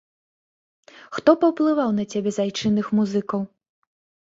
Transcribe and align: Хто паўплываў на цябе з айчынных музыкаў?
Хто 1.17 1.35
паўплываў 1.43 1.93
на 1.99 2.03
цябе 2.15 2.29
з 2.39 2.43
айчынных 2.47 2.93
музыкаў? 3.03 3.41